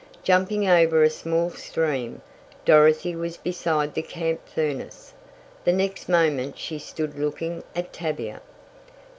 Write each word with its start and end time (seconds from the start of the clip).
Jumping 0.23 0.67
over 0.67 1.03
a 1.03 1.11
small 1.11 1.51
stream, 1.51 2.23
Dorothy 2.65 3.15
was 3.15 3.37
beside 3.37 3.93
the 3.93 4.01
camp 4.01 4.47
furnace. 4.49 5.13
The 5.63 5.73
next 5.73 6.09
moment 6.09 6.57
she 6.57 6.79
stood 6.79 7.19
looking 7.19 7.61
at 7.75 7.93
Tavia! 7.93 8.41